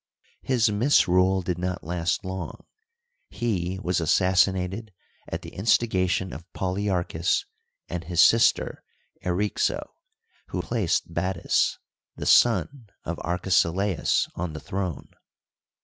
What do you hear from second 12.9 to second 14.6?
of Arkesilaus, on the